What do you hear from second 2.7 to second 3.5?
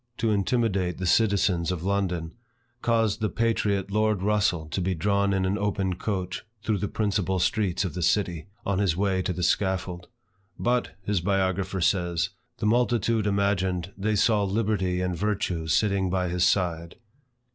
caused the